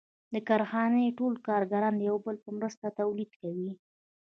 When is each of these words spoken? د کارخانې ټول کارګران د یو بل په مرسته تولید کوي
د 0.33 0.35
کارخانې 0.47 1.15
ټول 1.17 1.33
کارګران 1.47 1.93
د 1.97 2.01
یو 2.09 2.17
بل 2.25 2.35
په 2.45 2.49
مرسته 2.57 2.87
تولید 2.99 3.31
کوي 3.41 3.71